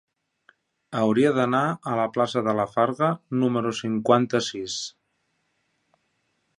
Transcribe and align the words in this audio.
Hauria 1.01 1.33
d'anar 1.39 1.59
a 1.91 1.93
la 2.01 2.07
plaça 2.17 2.43
de 2.49 2.57
la 2.61 2.67
Farga 2.71 3.11
número 3.43 3.75
cinquanta-sis. 3.83 4.83